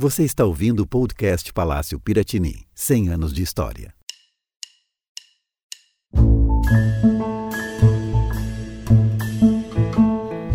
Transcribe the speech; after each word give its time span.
Você 0.00 0.22
está 0.22 0.44
ouvindo 0.44 0.84
o 0.84 0.86
podcast 0.86 1.52
Palácio 1.52 1.98
Piratini 1.98 2.64
100 2.72 3.08
anos 3.08 3.32
de 3.32 3.42
história. 3.42 3.92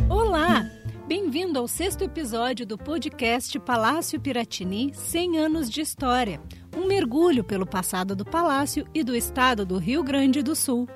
Olá! 0.09 0.65
Bem-vindo 1.05 1.59
ao 1.59 1.67
sexto 1.67 2.05
episódio 2.05 2.65
do 2.65 2.77
podcast 2.77 3.59
Palácio 3.59 4.17
Piratini 4.17 4.93
100 4.93 5.37
anos 5.37 5.69
de 5.69 5.81
história. 5.81 6.39
Um 6.73 6.87
mergulho 6.87 7.43
pelo 7.43 7.65
passado 7.65 8.15
do 8.15 8.23
palácio 8.23 8.87
e 8.93 9.03
do 9.03 9.13
estado 9.13 9.65
do 9.65 9.77
Rio 9.77 10.05
Grande 10.05 10.41
do 10.41 10.55
Sul. 10.55 10.87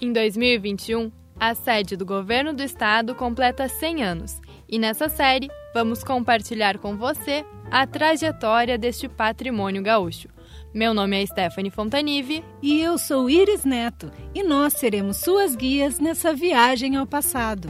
Em 0.00 0.12
2021, 0.12 1.12
a 1.38 1.54
sede 1.54 1.96
do 1.96 2.04
governo 2.04 2.52
do 2.52 2.64
estado 2.64 3.14
completa 3.14 3.68
100 3.68 4.02
anos 4.02 4.40
e 4.68 4.80
nessa 4.80 5.08
série 5.08 5.48
vamos 5.72 6.02
compartilhar 6.02 6.78
com 6.78 6.96
você 6.96 7.44
a 7.74 7.88
trajetória 7.88 8.78
deste 8.78 9.08
patrimônio 9.08 9.82
gaúcho. 9.82 10.28
Meu 10.72 10.94
nome 10.94 11.20
é 11.20 11.26
Stephanie 11.26 11.72
Fontanive. 11.72 12.44
E 12.62 12.80
eu 12.80 12.96
sou 12.96 13.28
Iris 13.28 13.64
Neto, 13.64 14.12
e 14.32 14.44
nós 14.44 14.74
seremos 14.74 15.16
suas 15.16 15.56
guias 15.56 15.98
nessa 15.98 16.32
viagem 16.32 16.94
ao 16.94 17.04
passado. 17.04 17.68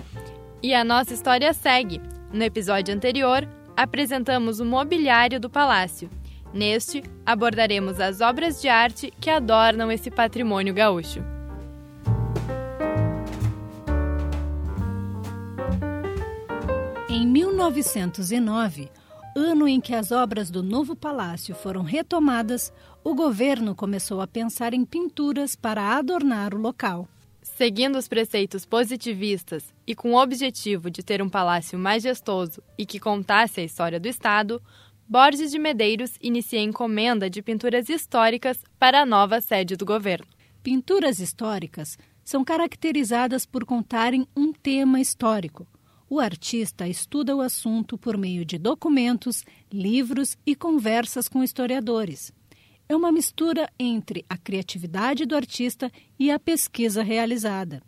E 0.62 0.74
a 0.74 0.84
nossa 0.84 1.14
história 1.14 1.54
segue. 1.54 2.02
No 2.30 2.44
episódio 2.44 2.94
anterior, 2.94 3.48
apresentamos 3.74 4.60
o 4.60 4.64
mobiliário 4.66 5.40
do 5.40 5.48
palácio. 5.48 6.10
Neste, 6.52 7.02
abordaremos 7.24 7.98
as 7.98 8.20
obras 8.20 8.60
de 8.60 8.68
arte 8.68 9.10
que 9.18 9.30
adornam 9.30 9.90
esse 9.90 10.10
patrimônio 10.10 10.74
gaúcho. 10.74 11.24
Em 17.08 17.26
1909, 17.26 18.90
ano 19.36 19.66
em 19.66 19.80
que 19.80 19.94
as 19.94 20.12
obras 20.12 20.50
do 20.50 20.62
novo 20.62 20.94
palácio 20.94 21.54
foram 21.54 21.82
retomadas, 21.82 22.72
o 23.02 23.14
governo 23.14 23.74
começou 23.74 24.20
a 24.20 24.26
pensar 24.26 24.72
em 24.72 24.84
pinturas 24.84 25.56
para 25.56 25.96
adornar 25.96 26.54
o 26.54 26.58
local. 26.58 27.08
Seguindo 27.42 27.96
os 27.96 28.08
preceitos 28.08 28.64
positivistas 28.64 29.74
e 29.86 29.94
com 29.94 30.12
o 30.12 30.22
objetivo 30.22 30.90
de 30.90 31.02
ter 31.02 31.20
um 31.20 31.28
palácio 31.28 31.78
majestoso 31.78 32.62
e 32.78 32.86
que 32.86 32.98
contasse 32.98 33.60
a 33.60 33.64
história 33.64 34.00
do 34.00 34.08
Estado, 34.08 34.62
Borges 35.06 35.50
de 35.50 35.58
Medeiros 35.58 36.14
inicia 36.22 36.58
a 36.58 36.62
encomenda 36.62 37.28
de 37.28 37.42
pinturas 37.42 37.90
históricas 37.90 38.62
para 38.78 39.02
a 39.02 39.06
nova 39.06 39.40
sede 39.40 39.76
do 39.76 39.84
governo. 39.84 40.26
Pinturas 40.62 41.18
históricas 41.18 41.98
são 42.24 42.42
caracterizadas 42.42 43.44
por 43.44 43.66
contarem 43.66 44.26
um 44.34 44.50
tema 44.52 44.98
histórico. 44.98 45.66
O 46.14 46.20
artista 46.20 46.86
estuda 46.86 47.34
o 47.34 47.40
assunto 47.40 47.98
por 47.98 48.16
meio 48.16 48.44
de 48.44 48.56
documentos, 48.56 49.44
livros 49.68 50.38
e 50.46 50.54
conversas 50.54 51.26
com 51.26 51.42
historiadores. 51.42 52.32
É 52.88 52.94
uma 52.94 53.10
mistura 53.10 53.68
entre 53.76 54.24
a 54.28 54.38
criatividade 54.38 55.26
do 55.26 55.34
artista 55.34 55.90
e 56.16 56.30
a 56.30 56.38
pesquisa 56.38 57.02
realizada. 57.02 57.82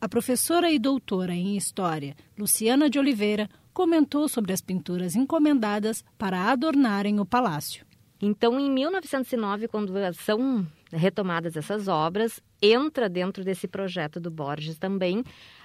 A 0.00 0.08
professora 0.08 0.70
e 0.70 0.78
doutora 0.78 1.34
em 1.34 1.54
História, 1.54 2.16
Luciana 2.38 2.88
de 2.88 2.98
Oliveira, 2.98 3.46
comentou 3.74 4.26
sobre 4.26 4.54
as 4.54 4.62
pinturas 4.62 5.14
encomendadas 5.14 6.02
para 6.16 6.50
adornarem 6.50 7.20
o 7.20 7.26
palácio. 7.26 7.84
Então, 8.22 8.58
em 8.58 8.70
1909, 8.70 9.68
quando 9.68 9.92
são 10.14 10.66
retomadas 10.90 11.58
essas 11.58 11.88
obras, 11.88 12.40
entra 12.62 13.06
dentro 13.06 13.44
desse 13.44 13.68
projeto 13.68 14.18
do 14.18 14.30
Borges 14.30 14.78
também 14.78 15.22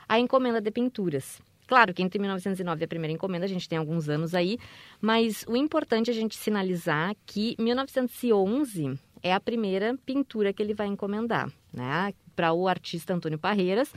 a 0.09 0.19
encomenda 0.19 0.59
de 0.59 0.71
pinturas. 0.71 1.39
Claro 1.71 1.93
que 1.93 2.03
entre 2.03 2.19
1909 2.19 2.81
e 2.81 2.83
a 2.83 2.87
primeira 2.89 3.13
encomenda, 3.13 3.45
a 3.45 3.47
gente 3.47 3.69
tem 3.69 3.77
alguns 3.77 4.09
anos 4.09 4.35
aí, 4.35 4.57
mas 4.99 5.45
o 5.47 5.55
importante 5.55 6.09
é 6.09 6.13
a 6.13 6.13
gente 6.13 6.35
sinalizar 6.35 7.15
que 7.25 7.55
1911 7.57 8.99
é 9.23 9.33
a 9.33 9.39
primeira 9.39 9.97
pintura 10.05 10.51
que 10.51 10.61
ele 10.61 10.73
vai 10.73 10.87
encomendar, 10.87 11.49
né, 11.71 12.13
para 12.35 12.51
o 12.51 12.67
artista 12.67 13.13
Antônio 13.13 13.39
Parreiras. 13.39 13.93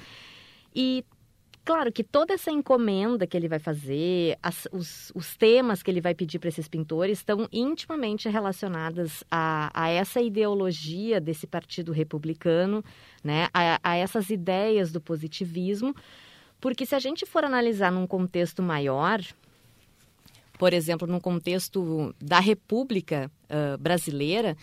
E 0.72 1.04
Claro 1.64 1.90
que 1.90 2.04
toda 2.04 2.34
essa 2.34 2.50
encomenda 2.50 3.26
que 3.26 3.34
ele 3.34 3.48
vai 3.48 3.58
fazer, 3.58 4.38
as, 4.42 4.68
os, 4.70 5.10
os, 5.14 5.34
temas 5.34 5.82
que 5.82 5.90
ele 5.90 6.00
vai 6.00 6.14
pedir 6.14 6.38
para 6.38 6.50
esses 6.50 6.68
pintores 6.68 7.18
estão 7.18 7.48
intimamente 7.50 8.28
relacionadas 8.28 9.24
a, 9.30 9.70
a, 9.72 9.88
essa 9.88 10.20
ideologia 10.20 11.18
desse 11.22 11.46
partido 11.46 11.90
republicano, 11.90 12.84
né? 13.24 13.48
a, 13.54 13.80
a 13.82 13.96
essas 13.96 14.28
ideias 14.28 14.92
do 14.92 15.00
positivismo, 15.00 15.94
porque 16.60 16.86
se 16.86 16.94
a 16.94 16.98
gente 16.98 17.26
for 17.26 17.44
analisar 17.44 17.92
num 17.92 18.06
contexto 18.06 18.62
maior, 18.62 19.20
por 20.58 20.72
exemplo, 20.72 21.06
num 21.06 21.20
contexto 21.20 22.14
da 22.20 22.40
República 22.40 23.30
uh, 23.44 23.78
Brasileira, 23.78 24.56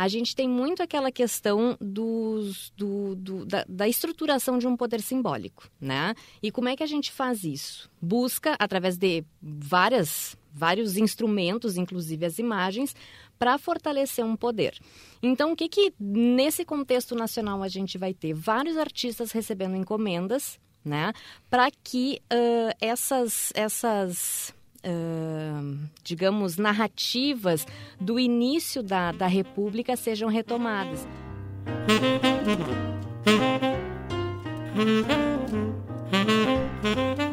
a 0.00 0.08
gente 0.08 0.34
tem 0.34 0.48
muito 0.48 0.82
aquela 0.82 1.12
questão 1.12 1.76
dos, 1.78 2.72
do, 2.74 3.14
do, 3.16 3.44
da, 3.44 3.66
da, 3.68 3.86
estruturação 3.86 4.58
de 4.58 4.66
um 4.66 4.74
poder 4.74 5.02
simbólico, 5.02 5.68
né? 5.78 6.14
E 6.42 6.50
como 6.50 6.70
é 6.70 6.76
que 6.76 6.82
a 6.82 6.86
gente 6.86 7.12
faz 7.12 7.44
isso? 7.44 7.90
Busca, 8.00 8.56
através 8.58 8.96
de 8.96 9.22
várias, 9.42 10.38
vários 10.50 10.96
instrumentos, 10.96 11.76
inclusive 11.76 12.24
as 12.24 12.38
imagens, 12.38 12.96
para 13.38 13.58
fortalecer 13.58 14.24
um 14.24 14.36
poder. 14.36 14.78
Então, 15.22 15.52
o 15.52 15.56
que 15.56 15.68
que 15.68 15.92
nesse 16.00 16.64
contexto 16.64 17.14
nacional 17.14 17.62
a 17.62 17.68
gente 17.68 17.98
vai 17.98 18.14
ter? 18.14 18.32
Vários 18.32 18.78
artistas 18.78 19.32
recebendo 19.32 19.76
encomendas, 19.76 20.58
né? 20.84 21.12
Para 21.48 21.70
que 21.70 22.20
uh, 22.32 22.74
essas, 22.80 23.52
essas 23.54 24.54
uh, 24.84 25.78
digamos, 26.02 26.56
narrativas 26.56 27.66
do 28.00 28.18
início 28.18 28.82
da, 28.82 29.12
da 29.12 29.26
República 29.26 29.96
sejam 29.96 30.28
retomadas. 30.28 31.06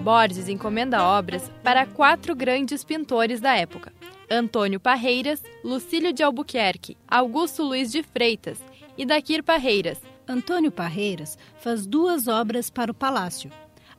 Borges 0.04 0.48
encomenda 0.48 1.04
obras 1.04 1.52
para 1.64 1.86
quatro 1.86 2.36
grandes 2.36 2.84
pintores 2.84 3.40
da 3.40 3.56
época: 3.56 3.92
Antônio 4.30 4.80
Parreiras, 4.80 5.44
Lucílio 5.64 6.14
de 6.14 6.24
Albuquerque, 6.24 6.98
Augusto 7.08 7.64
Luiz 7.64 7.92
de 7.92 8.04
Freitas 8.04 8.60
e 8.98 9.06
Daquir 9.06 9.44
Parreiras, 9.44 10.00
Antônio 10.28 10.72
Parreiras 10.72 11.38
faz 11.60 11.86
duas 11.86 12.28
obras 12.28 12.70
para 12.70 12.92
o 12.92 12.94
palácio: 12.94 13.50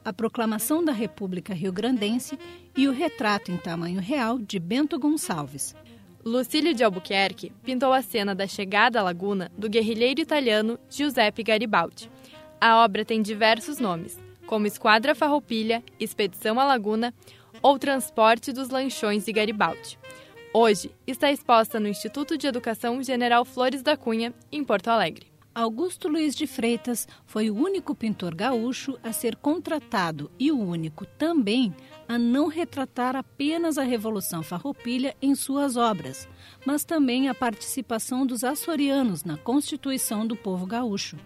a 0.05 0.13
Proclamação 0.13 0.85
da 0.85 0.93
República 0.93 1.55
Rio-Grandense 1.55 2.39
e 2.77 2.87
o 2.87 2.93
retrato 2.93 3.51
em 3.51 3.57
tamanho 3.57 4.01
real 4.01 4.39
de 4.39 4.59
Bento 4.59 4.99
Gonçalves. 4.99 5.75
Lucílio 6.23 6.75
de 6.75 6.85
Albuquerque 6.85 7.53
pintou 7.63 7.93
a 7.93 8.03
cena 8.03 8.35
da 8.35 8.47
chegada 8.47 9.01
à 9.01 9.03
laguna 9.03 9.51
do 9.57 9.71
guerrilheiro 9.71 10.21
italiano 10.21 10.79
Giuseppe 10.91 11.43
Garibaldi. 11.43 12.11
A 12.61 12.85
obra 12.85 13.05
tem 13.05 13.23
diversos 13.23 13.79
nomes, 13.79 14.19
como 14.47 14.67
Esquadra 14.67 15.15
Farroupilha, 15.15 15.83
Expedição 15.99 16.61
à 16.61 16.65
Laguna 16.65 17.15
ou 17.63 17.79
Transporte 17.79 18.53
dos 18.53 18.69
Lanchões 18.69 19.25
de 19.25 19.33
Garibaldi. 19.33 19.99
Hoje 20.53 20.91
está 21.07 21.31
exposta 21.31 21.81
no 21.81 21.89
Instituto 21.89 22.37
de 22.37 22.47
Educação 22.47 23.03
General 23.03 23.45
Flores 23.45 23.83
da 23.83 23.97
Cunha, 23.97 24.35
em 24.51 24.63
Porto 24.63 24.89
Alegre. 24.89 25.38
Augusto 25.59 26.07
Luiz 26.07 26.37
de 26.37 26.47
Freitas 26.47 27.09
foi 27.27 27.51
o 27.51 27.57
único 27.57 27.93
pintor 27.93 28.33
gaúcho 28.33 28.97
a 29.03 29.13
ser 29.13 29.35
contratado 29.35 30.31
e 30.39 30.53
o 30.53 30.57
único 30.61 31.05
também 31.05 31.75
a 32.07 32.17
não 32.17 32.47
retratar 32.47 33.17
apenas 33.17 33.77
a 33.77 33.83
Revolução 33.83 34.41
Farroupilha 34.41 35.17
em 35.21 35.35
suas 35.35 35.77
obras, 35.77 36.29
mas 36.65 36.85
também 36.85 37.29
a 37.29 37.35
participação 37.35 38.25
dos 38.25 38.45
açorianos 38.45 39.25
na 39.25 39.37
constituição 39.37 40.25
do 40.25 40.37
povo 40.37 40.65
gaúcho. 40.65 41.17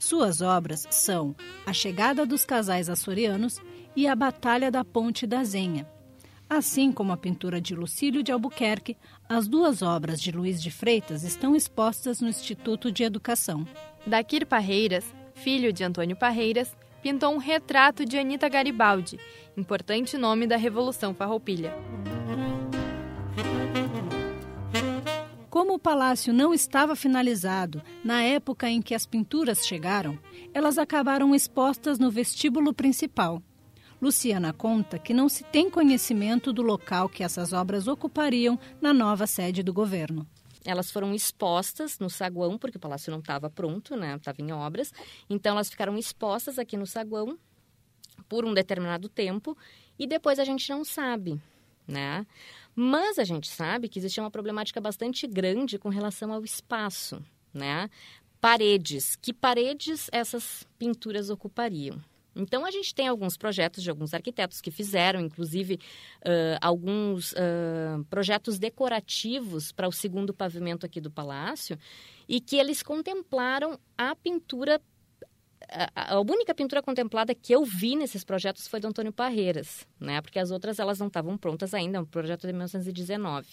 Suas 0.00 0.40
obras 0.40 0.84
são 0.90 1.32
A 1.64 1.72
Chegada 1.72 2.26
dos 2.26 2.44
Casais 2.44 2.90
Açorianos 2.90 3.60
e 3.94 4.08
A 4.08 4.16
Batalha 4.16 4.68
da 4.68 4.84
Ponte 4.84 5.28
da 5.28 5.44
Zenha. 5.44 5.86
Assim 6.48 6.92
como 6.92 7.12
a 7.12 7.16
pintura 7.16 7.60
de 7.60 7.74
Lucílio 7.74 8.22
de 8.22 8.30
Albuquerque, 8.30 8.96
as 9.28 9.48
duas 9.48 9.82
obras 9.82 10.20
de 10.20 10.30
Luiz 10.30 10.62
de 10.62 10.70
Freitas 10.70 11.24
estão 11.24 11.56
expostas 11.56 12.20
no 12.20 12.28
Instituto 12.28 12.92
de 12.92 13.02
Educação. 13.02 13.66
Daquir 14.06 14.46
Parreiras, 14.46 15.04
filho 15.34 15.72
de 15.72 15.82
Antônio 15.82 16.16
Parreiras, 16.16 16.76
pintou 17.02 17.34
um 17.34 17.38
retrato 17.38 18.04
de 18.04 18.16
Anita 18.16 18.48
Garibaldi, 18.48 19.18
importante 19.56 20.16
nome 20.16 20.46
da 20.46 20.56
Revolução 20.56 21.12
Farroupilha. 21.12 21.74
Como 25.50 25.74
o 25.74 25.78
palácio 25.78 26.32
não 26.32 26.54
estava 26.54 26.94
finalizado 26.94 27.82
na 28.04 28.22
época 28.22 28.68
em 28.68 28.80
que 28.80 28.94
as 28.94 29.04
pinturas 29.04 29.66
chegaram, 29.66 30.16
elas 30.54 30.78
acabaram 30.78 31.34
expostas 31.34 31.98
no 31.98 32.10
vestíbulo 32.10 32.72
principal. 32.72 33.42
Luciana 34.00 34.52
conta 34.52 34.98
que 34.98 35.14
não 35.14 35.28
se 35.28 35.42
tem 35.44 35.70
conhecimento 35.70 36.52
do 36.52 36.62
local 36.62 37.08
que 37.08 37.24
essas 37.24 37.52
obras 37.52 37.88
ocupariam 37.88 38.58
na 38.80 38.92
nova 38.92 39.26
sede 39.26 39.62
do 39.62 39.72
governo. 39.72 40.26
Elas 40.64 40.90
foram 40.90 41.14
expostas 41.14 41.98
no 41.98 42.10
saguão, 42.10 42.58
porque 42.58 42.76
o 42.76 42.80
palácio 42.80 43.10
não 43.10 43.20
estava 43.20 43.48
pronto, 43.48 43.96
né? 43.96 44.16
Estava 44.16 44.42
em 44.42 44.52
obras. 44.52 44.92
Então, 45.30 45.52
elas 45.52 45.70
ficaram 45.70 45.96
expostas 45.96 46.58
aqui 46.58 46.76
no 46.76 46.86
saguão 46.86 47.38
por 48.28 48.44
um 48.44 48.52
determinado 48.52 49.08
tempo 49.08 49.56
e 49.98 50.06
depois 50.06 50.38
a 50.38 50.44
gente 50.44 50.68
não 50.68 50.84
sabe, 50.84 51.40
né? 51.86 52.26
Mas 52.74 53.18
a 53.18 53.24
gente 53.24 53.48
sabe 53.48 53.88
que 53.88 53.98
existia 53.98 54.22
uma 54.22 54.30
problemática 54.30 54.80
bastante 54.80 55.26
grande 55.26 55.78
com 55.78 55.88
relação 55.88 56.32
ao 56.32 56.44
espaço, 56.44 57.24
né? 57.54 57.88
Paredes. 58.40 59.16
Que 59.16 59.32
paredes 59.32 60.10
essas 60.12 60.66
pinturas 60.78 61.30
ocupariam? 61.30 61.98
Então, 62.36 62.66
a 62.66 62.70
gente 62.70 62.94
tem 62.94 63.08
alguns 63.08 63.36
projetos 63.36 63.82
de 63.82 63.88
alguns 63.88 64.12
arquitetos 64.12 64.60
que 64.60 64.70
fizeram, 64.70 65.20
inclusive, 65.20 65.80
uh, 66.20 66.58
alguns 66.60 67.32
uh, 67.32 68.04
projetos 68.10 68.58
decorativos 68.58 69.72
para 69.72 69.88
o 69.88 69.92
segundo 69.92 70.34
pavimento 70.34 70.84
aqui 70.84 71.00
do 71.00 71.10
palácio, 71.10 71.78
e 72.28 72.38
que 72.38 72.56
eles 72.56 72.82
contemplaram 72.82 73.78
a 73.96 74.14
pintura. 74.14 74.80
A, 75.94 76.20
única 76.20 76.54
pintura 76.54 76.80
contemplada 76.80 77.34
que 77.34 77.52
eu 77.52 77.64
vi 77.64 77.96
nesses 77.96 78.22
projetos 78.22 78.68
foi 78.68 78.78
do 78.78 78.86
Antônio 78.86 79.12
Parreiras, 79.12 79.86
né? 79.98 80.20
Porque 80.20 80.38
as 80.38 80.50
outras 80.50 80.78
elas 80.78 81.00
não 81.00 81.08
estavam 81.08 81.36
prontas 81.36 81.74
ainda, 81.74 81.98
é 81.98 82.00
um 82.00 82.04
projeto 82.04 82.46
de 82.46 82.52
1919. 82.52 83.48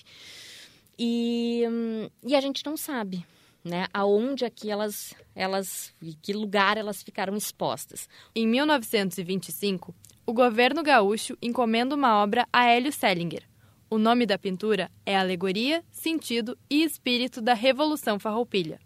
E, 0.99 1.63
hum, 1.67 2.09
e 2.23 2.35
a 2.35 2.41
gente 2.41 2.63
não 2.65 2.77
sabe, 2.77 3.25
né, 3.63 3.87
aonde 3.93 4.45
aqui 4.45 4.69
elas, 4.69 5.13
elas, 5.33 5.93
que 6.21 6.33
lugar 6.33 6.77
elas 6.77 7.01
ficaram 7.01 7.35
expostas. 7.35 8.09
Em 8.35 8.47
1925, 8.47 9.95
o 10.25 10.33
governo 10.33 10.83
gaúcho 10.83 11.37
encomenda 11.41 11.95
uma 11.95 12.21
obra 12.21 12.47
a 12.51 12.65
Hélio 12.65 12.91
Selinger. 12.91 13.43
O 13.89 13.97
nome 13.97 14.25
da 14.25 14.37
pintura 14.37 14.89
é 15.05 15.15
Alegoria, 15.15 15.83
Sentido 15.91 16.57
e 16.69 16.83
Espírito 16.83 17.41
da 17.41 17.53
Revolução 17.53 18.19
Farroupilha. 18.19 18.79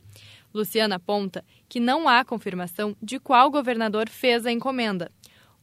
Luciana 0.54 0.96
aponta 0.96 1.46
que 1.70 1.80
não 1.80 2.08
há 2.08 2.26
confirmação 2.26 2.96
de 3.02 3.20
qual 3.20 3.50
governador 3.50 4.10
fez 4.10 4.46
a 4.46 4.52
encomenda. 4.52 5.12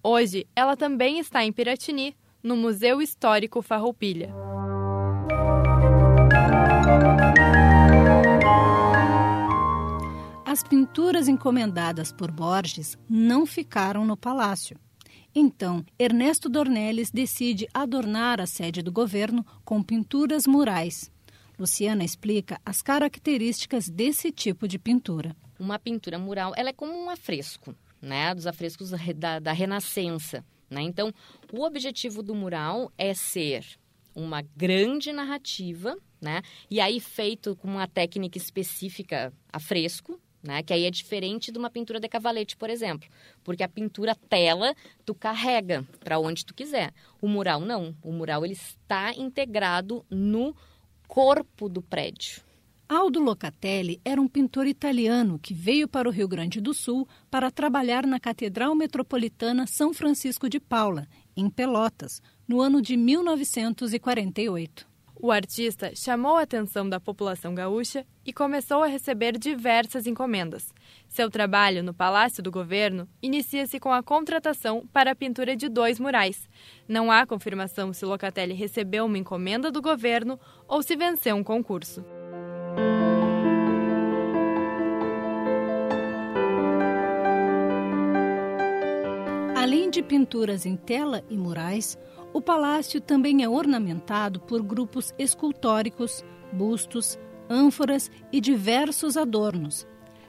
Hoje, 0.03 0.47
ela 0.55 0.77
também 0.77 1.19
está 1.19 1.45
em 1.45 1.53
Piratini, 1.53 2.17
no 2.43 2.57
Museu 2.57 3.01
Histórico 3.01 3.63
Farroupilha. 3.63 4.33
As 10.55 10.63
pinturas 10.63 11.27
encomendadas 11.27 12.13
por 12.13 12.31
Borges 12.31 12.97
não 13.11 13.45
ficaram 13.45 14.05
no 14.05 14.17
palácio. 14.17 14.79
Então, 15.35 15.85
Ernesto 15.99 16.49
Dornelles 16.49 17.11
decide 17.11 17.67
adornar 17.75 18.41
a 18.41 18.47
sede 18.47 18.81
do 18.81 18.93
governo 18.93 19.45
com 19.65 19.83
pinturas 19.83 20.47
murais. 20.47 21.11
Luciana 21.59 22.05
explica 22.05 22.61
as 22.65 22.83
características 22.83 23.89
desse 23.89 24.31
tipo 24.31 24.69
de 24.69 24.79
pintura. 24.79 25.35
Uma 25.59 25.77
pintura 25.77 26.21
mural, 26.21 26.53
ela 26.57 26.69
é 26.69 26.73
como 26.73 26.93
um 26.93 27.11
afresco, 27.11 27.75
né, 28.01 28.33
dos 28.33 28.47
afrescos 28.47 28.93
da, 29.17 29.41
da 29.41 29.53
Renascença. 29.53 30.45
Né? 30.71 30.83
Então, 30.83 31.13
o 31.53 31.65
objetivo 31.65 32.23
do 32.23 32.33
mural 32.33 32.93
é 32.97 33.13
ser 33.13 33.67
uma 34.15 34.41
grande 34.57 35.11
narrativa, 35.13 35.97
né? 36.21 36.43
E 36.71 36.81
aí 36.81 37.01
feito 37.01 37.57
com 37.57 37.67
uma 37.67 37.89
técnica 37.89 38.39
específica 38.39 39.33
a 39.53 39.59
fresco, 39.59 40.21
né? 40.45 40.63
Que 40.63 40.75
aí 40.75 40.85
é 40.85 40.91
diferente 40.91 41.51
de 41.51 41.59
uma 41.59 41.71
pintura 41.71 41.99
de 41.99 42.09
cavalete, 42.09 42.57
por 42.57 42.69
exemplo. 42.69 43.09
Porque 43.43 43.63
a 43.63 43.69
pintura 43.69 44.15
tela, 44.15 44.75
tu 45.05 45.15
carrega 45.15 45.85
para 46.01 46.19
onde 46.19 46.45
tu 46.45 46.55
quiser. 46.55 46.93
O 47.21 47.27
mural 47.27 47.61
não. 47.61 47.97
O 48.03 48.13
mural 48.13 48.45
ele 48.45 48.53
está 48.53 49.13
integrado 49.15 50.05
no 50.11 50.55
corpo 51.09 51.69
do 51.69 51.81
prédio. 51.81 52.43
Aldo 52.87 53.19
Locatelli 53.19 53.99
era 54.05 54.21
um 54.21 54.29
pintor 54.29 54.67
italiano 54.67 55.39
que 55.39 55.55
veio 55.55 55.89
para 55.89 56.07
o 56.07 56.13
Rio 56.13 56.29
Grande 56.29 56.61
do 56.61 56.75
Sul 56.75 57.09
para 57.31 57.51
trabalhar 57.51 58.07
na 58.07 58.21
Catedral 58.21 58.75
Metropolitana 58.75 59.67
São 59.67 59.95
Francisco 59.95 60.51
de 60.51 60.61
Paula, 60.61 61.09
em 61.35 61.49
Pelotas, 61.49 62.21
no 62.47 62.61
ano 62.61 62.83
de 62.83 62.95
1948. 62.95 64.94
O 65.25 65.33
artista 65.33 65.91
chamou 65.95 66.37
a 66.37 66.43
atenção 66.43 66.87
da 66.87 67.01
população 67.01 67.55
gaúcha 67.55 68.05
e 68.27 68.31
começou 68.31 68.83
a 68.83 68.87
receber 68.87 69.39
diversas 69.39 70.07
encomendas. 70.07 70.71
Seu 71.09 71.31
trabalho 71.31 71.83
no 71.83 71.95
Palácio 71.95 72.43
do 72.43 72.51
Governo 72.51 73.09
inicia-se 73.23 73.81
com 73.81 73.91
a 73.91 74.03
contratação 74.03 74.87
para 74.93 75.13
a 75.13 75.15
pintura 75.15 75.57
de 75.57 75.67
dois 75.67 75.99
murais. 75.99 76.47
Não 76.87 77.11
há 77.11 77.25
confirmação 77.27 77.91
se 77.91 78.05
Locatelli 78.05 78.53
recebeu 78.53 79.07
uma 79.07 79.17
encomenda 79.17 79.71
do 79.71 79.81
governo 79.81 80.39
ou 80.69 80.83
se 80.83 80.95
venceu 80.95 81.37
um 81.37 81.43
concurso. 81.43 82.05
Pinturas 90.05 90.67
em 90.67 90.77
tela 90.77 91.25
e 91.29 91.37
murais, 91.37 91.99
o 92.33 92.41
palácio 92.41 93.01
também 93.01 93.43
é 93.43 93.49
ornamentado 93.49 94.41
por 94.41 94.63
grupos 94.63 95.13
escultóricos, 95.19 96.25
bustos, 96.53 97.19
ânforas 97.49 98.11
e 98.33 98.41
diversos 98.41 99.17
adornos. 99.17 99.87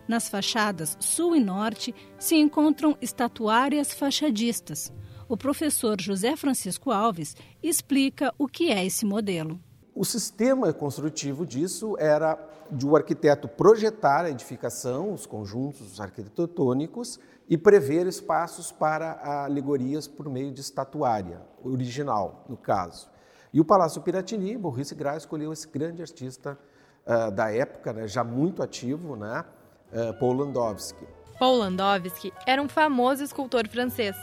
Nas 0.07 0.29
fachadas 0.29 0.95
sul 0.99 1.35
e 1.35 1.39
norte 1.39 1.93
se 2.19 2.35
encontram 2.35 2.95
estatuárias 3.01 3.93
fachadistas. 3.93 4.93
O 5.27 5.35
professor 5.35 5.99
José 5.99 6.35
Francisco 6.35 6.91
Alves 6.91 7.35
explica 7.61 8.33
o 8.37 8.47
que 8.47 8.71
é 8.71 8.85
esse 8.85 9.05
modelo. 9.05 9.59
O 9.95 10.03
sistema 10.03 10.73
construtivo 10.73 11.45
disso 11.45 11.95
era 11.97 12.37
de 12.69 12.85
o 12.85 12.97
arquiteto 12.97 13.47
projetar 13.47 14.25
a 14.25 14.29
edificação, 14.29 15.13
os 15.13 15.25
conjuntos 15.25 16.01
arquitetônicos, 16.01 17.17
e 17.49 17.57
prever 17.57 18.05
espaços 18.05 18.73
para 18.73 19.45
alegorias 19.45 20.05
por 20.05 20.27
meio 20.27 20.51
de 20.51 20.59
estatuária, 20.59 21.41
original, 21.63 22.43
no 22.49 22.57
caso. 22.57 23.07
E 23.53 23.61
o 23.61 23.63
Palácio 23.63 24.01
Piratini, 24.01 24.57
Maurice 24.57 24.93
Gras 24.93 25.23
escolheu 25.23 25.53
esse 25.53 25.65
grande 25.65 26.01
artista 26.01 26.59
uh, 27.05 27.31
da 27.31 27.53
época, 27.53 27.93
né, 27.93 28.05
já 28.05 28.21
muito 28.21 28.61
ativo, 28.61 29.15
né, 29.15 29.45
uh, 29.93 30.19
Paul 30.19 30.33
Landowski. 30.33 31.07
Paul 31.39 31.59
Landowski 31.59 32.33
era 32.45 32.61
um 32.61 32.67
famoso 32.67 33.23
escultor 33.23 33.65
francês. 33.69 34.15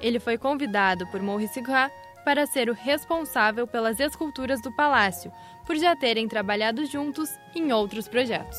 Ele 0.00 0.20
foi 0.20 0.38
convidado 0.38 1.04
por 1.10 1.20
Maurice 1.20 1.60
Gras 1.62 1.90
para 2.26 2.44
ser 2.44 2.68
o 2.68 2.74
responsável 2.74 3.68
pelas 3.68 4.00
esculturas 4.00 4.60
do 4.60 4.72
palácio, 4.72 5.30
por 5.64 5.76
já 5.76 5.94
terem 5.94 6.26
trabalhado 6.26 6.84
juntos 6.84 7.30
em 7.54 7.72
outros 7.72 8.08
projetos. 8.08 8.58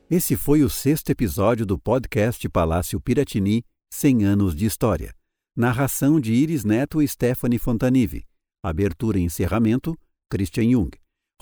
Esse 0.09 0.37
foi 0.37 0.63
o 0.63 0.71
sexto 0.71 1.11
episódio 1.11 1.67
do 1.67 1.77
podcast 1.77 2.49
Palácio 2.49 3.01
Piratini 3.01 3.65
100 3.91 4.25
anos 4.25 4.55
de 4.55 4.65
história. 4.65 5.13
Narração 5.57 6.21
de 6.21 6.33
Iris 6.33 6.65
Neto 6.65 7.03
e 7.03 7.09
Stephanie 7.09 7.59
Fontanive. 7.59 8.25
Abertura 8.63 9.19
e 9.19 9.23
encerramento, 9.23 9.99
Christian 10.31 10.71
Jung. 10.71 10.91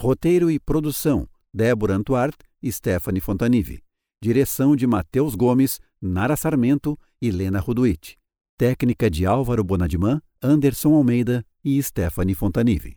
Roteiro 0.00 0.50
e 0.50 0.58
produção, 0.58 1.28
Débora 1.52 1.94
Antuart 1.94 2.36
e 2.62 2.72
Stephanie 2.72 3.20
Fontanive. 3.20 3.82
Direção 4.22 4.74
de 4.74 4.86
Matheus 4.86 5.34
Gomes, 5.34 5.78
Nara 6.00 6.34
Sarmento 6.34 6.98
e 7.20 7.30
Lena 7.30 7.60
Ruduit. 7.60 8.16
Técnica 8.56 9.10
de 9.10 9.26
Álvaro 9.26 9.62
Bonadiman, 9.62 10.22
Anderson 10.42 10.94
Almeida 10.94 11.44
e 11.62 11.82
Stephanie 11.82 12.34
Fontanive. 12.34 12.96